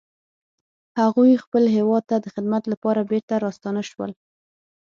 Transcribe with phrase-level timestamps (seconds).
[0.99, 4.11] هغوی خپل هیواد ته د خدمت لپاره بیرته راستانه شول